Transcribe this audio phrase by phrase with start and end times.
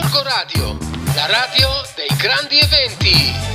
[0.00, 0.78] Gorgo Radio,
[1.16, 3.46] la radio dei grandi eventi.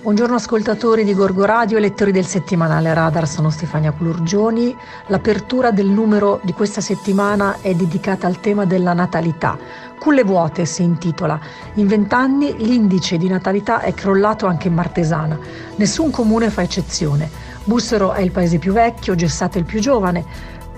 [0.00, 4.74] Buongiorno ascoltatori di Gorgo Radio e lettori del settimanale Radar, sono Stefania Culurgioni.
[5.08, 9.58] L'apertura del numero di questa settimana è dedicata al tema della natalità.
[9.98, 11.38] Culle vuote si intitola.
[11.74, 15.38] In vent'anni l'indice di natalità è crollato anche in Martesana.
[15.76, 17.47] Nessun comune fa eccezione.
[17.68, 20.24] Bussero è il paese più vecchio, Gessate il più giovane.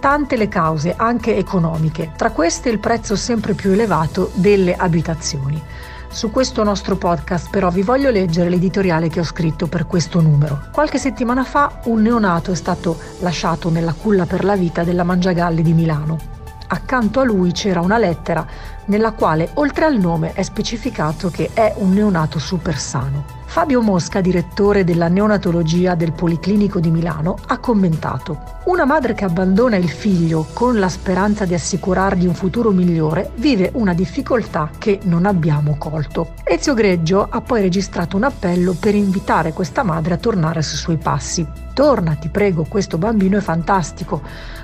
[0.00, 5.62] Tante le cause, anche economiche, tra queste il prezzo sempre più elevato delle abitazioni.
[6.08, 10.62] Su questo nostro podcast però vi voglio leggere l'editoriale che ho scritto per questo numero.
[10.72, 15.62] Qualche settimana fa un neonato è stato lasciato nella culla per la vita della Mangiagalli
[15.62, 16.18] di Milano.
[16.66, 18.44] Accanto a lui c'era una lettera
[18.86, 23.38] nella quale oltre al nome è specificato che è un neonato super sano.
[23.50, 29.74] Fabio Mosca, direttore della neonatologia del Policlinico di Milano, ha commentato Una madre che abbandona
[29.74, 35.26] il figlio con la speranza di assicurargli un futuro migliore vive una difficoltà che non
[35.26, 36.34] abbiamo colto.
[36.44, 40.96] Ezio Greggio ha poi registrato un appello per invitare questa madre a tornare sui suoi
[40.98, 41.44] passi.
[41.72, 44.22] Torna, ti prego, questo bambino è fantastico.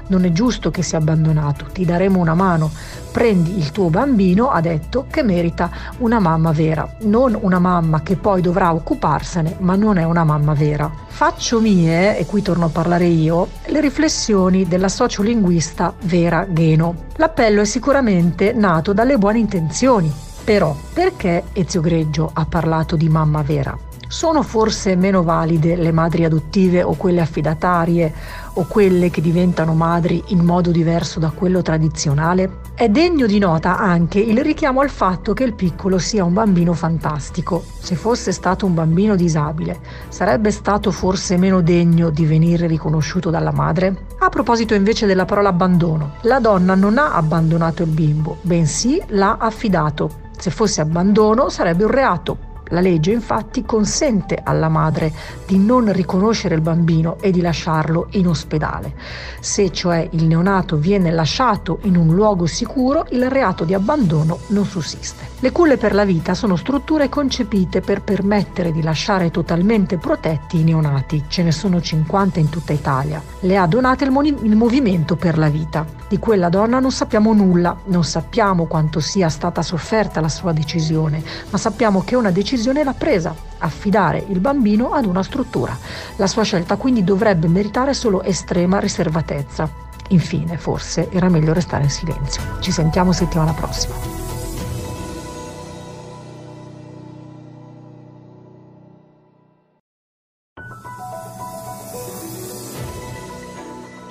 [0.08, 2.70] Non è giusto che sia abbandonato, ti daremo una mano.
[3.10, 8.16] Prendi il tuo bambino, ha detto, che merita una mamma vera, non una mamma che
[8.16, 10.90] poi dovrà occuparsene, ma non è una mamma vera.
[11.06, 17.06] Faccio mie, e qui torno a parlare io, le riflessioni della sociolinguista Vera Gheno.
[17.16, 20.12] L'appello è sicuramente nato dalle buone intenzioni,
[20.44, 23.85] però perché Ezio Greggio ha parlato di mamma vera?
[24.08, 28.12] Sono forse meno valide le madri adottive o quelle affidatarie
[28.54, 32.60] o quelle che diventano madri in modo diverso da quello tradizionale?
[32.74, 36.72] È degno di nota anche il richiamo al fatto che il piccolo sia un bambino
[36.72, 37.64] fantastico.
[37.80, 43.52] Se fosse stato un bambino disabile, sarebbe stato forse meno degno di venire riconosciuto dalla
[43.52, 44.04] madre?
[44.20, 49.36] A proposito invece della parola abbandono, la donna non ha abbandonato il bimbo, bensì l'ha
[49.38, 50.24] affidato.
[50.38, 55.12] Se fosse abbandono sarebbe un reato, la legge infatti consente alla madre
[55.46, 58.94] di non riconoscere il bambino e di lasciarlo in ospedale.
[59.40, 64.64] Se cioè il neonato viene lasciato in un luogo sicuro, il reato di abbandono non
[64.64, 65.34] sussiste.
[65.40, 70.64] Le culle per la vita sono strutture concepite per permettere di lasciare totalmente protetti i
[70.64, 71.24] neonati.
[71.28, 73.22] Ce ne sono 50 in tutta Italia.
[73.40, 75.84] Le ha donate il, moni- il movimento per la vita.
[76.08, 81.22] Di quella donna non sappiamo nulla, non sappiamo quanto sia stata sofferta la sua decisione,
[81.50, 85.76] ma sappiamo che una decisione decisione l'ha presa, affidare il bambino ad una struttura.
[86.16, 89.68] La sua scelta quindi dovrebbe meritare solo estrema riservatezza.
[90.08, 92.42] Infine, forse era meglio restare in silenzio.
[92.60, 94.15] Ci sentiamo settimana prossima.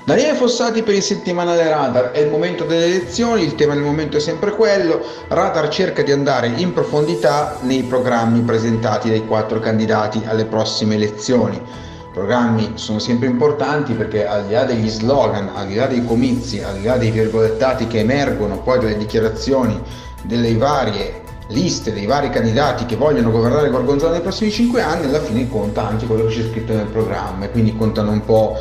[0.05, 4.17] Daniele Fossati per il settimanale Radar, è il momento delle elezioni, il tema del momento
[4.17, 10.21] è sempre quello, Radar cerca di andare in profondità nei programmi presentati dai quattro candidati
[10.27, 11.55] alle prossime elezioni.
[11.55, 16.05] I programmi sono sempre importanti perché al di là degli slogan, al di là dei
[16.05, 19.81] comizi, al di là dei virgolettati che emergono poi dalle dichiarazioni
[20.21, 25.19] delle varie liste dei vari candidati che vogliono governare Gorgonzola nei prossimi cinque anni, alla
[25.19, 28.55] fine conta anche quello che c'è scritto nel programma e quindi contano un po'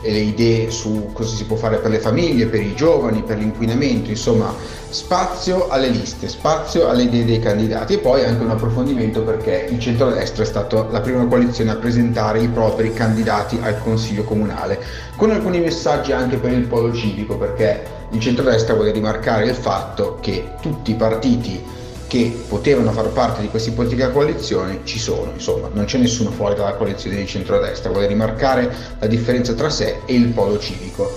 [0.00, 3.38] e le idee su cosa si può fare per le famiglie, per i giovani, per
[3.38, 4.54] l'inquinamento, insomma
[4.88, 9.78] spazio alle liste, spazio alle idee dei candidati e poi anche un approfondimento perché il
[9.78, 14.82] centrodestra è stata la prima coalizione a presentare i propri candidati al Consiglio Comunale,
[15.16, 20.18] con alcuni messaggi anche per il polo civico perché il centrodestra vuole rimarcare il fatto
[20.20, 21.78] che tutti i partiti
[22.10, 26.56] che potevano far parte di questa ipotetica coalizione ci sono, insomma, non c'è nessuno fuori
[26.56, 31.08] dalla coalizione di centrodestra, vuole rimarcare la differenza tra sé e il polo civico.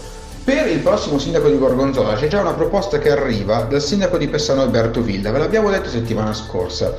[0.44, 4.28] Per il prossimo sindaco di Gorgonzola c'è già una proposta che arriva dal sindaco di
[4.28, 6.94] Pessano Alberto Villa, ve l'abbiamo detto settimana scorsa.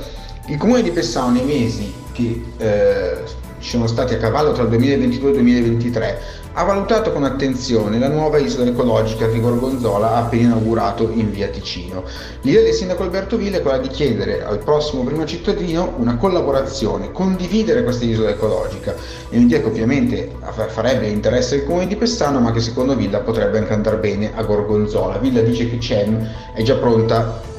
[0.47, 3.17] Il comune di Pessano nei mesi che eh,
[3.65, 6.21] ci sono stati a cavallo tra il 2022 e il 2023
[6.53, 11.47] ha valutato con attenzione la nuova isola ecologica che Gorgonzola ha appena inaugurato in via
[11.47, 12.03] Ticino.
[12.41, 17.11] L'idea del sindaco Alberto Ville è quella di chiedere al prossimo primo cittadino una collaborazione,
[17.11, 18.95] condividere questa isola ecologica.
[19.29, 20.31] È un'idea che ovviamente
[20.67, 24.43] farebbe interesse al comune di Pessano, ma che secondo Villa potrebbe anche andare bene a
[24.43, 25.17] Gorgonzola.
[25.17, 27.53] Villa dice che CEM è già pronta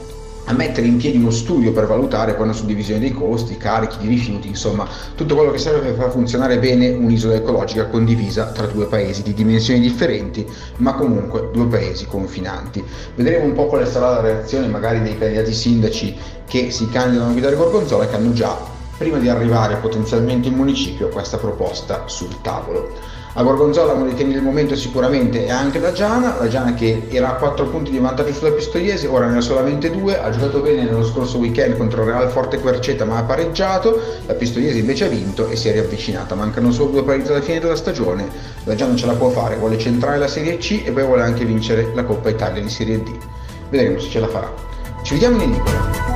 [0.47, 4.09] a mettere in piedi uno studio per valutare poi una suddivisione dei costi, carichi di
[4.09, 8.87] rifiuti, insomma tutto quello che serve per far funzionare bene un'isola ecologica condivisa tra due
[8.87, 10.47] paesi di dimensioni differenti,
[10.77, 12.83] ma comunque due paesi confinanti.
[13.15, 16.17] Vedremo un po' quale sarà la reazione magari dei candidati sindaci
[16.47, 18.57] che si candidano a guidare Gorgonzola e che hanno già,
[18.97, 23.16] prima di arrivare potenzialmente in municipio, questa proposta sul tavolo.
[23.39, 27.03] A Gorgonzola uno dei temi del momento sicuramente è anche la Giana, la Giana che
[27.11, 30.61] era a 4 punti di vantaggio sulla Pistoiese, ora ne ha solamente 2, ha giocato
[30.61, 35.05] bene nello scorso weekend contro il Real Forte Querceta ma ha pareggiato, la Pistoiese invece
[35.05, 38.27] ha vinto e si è riavvicinata, mancano solo due partite alla fine della stagione,
[38.65, 41.45] la Giana ce la può fare, vuole centrare la Serie C e poi vuole anche
[41.45, 43.11] vincere la Coppa Italia di Serie D.
[43.69, 44.51] Vedremo se ce la farà.
[45.03, 46.16] Ci vediamo in edicola.